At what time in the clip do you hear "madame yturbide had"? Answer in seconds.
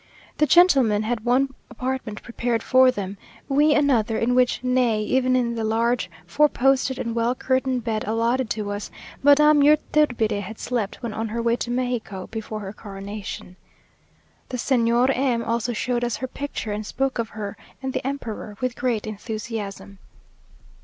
9.21-10.57